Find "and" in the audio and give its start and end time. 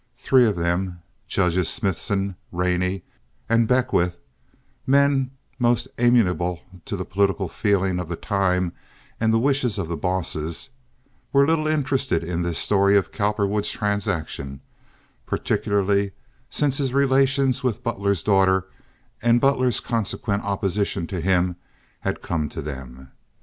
3.47-3.67, 9.19-9.31, 19.21-19.39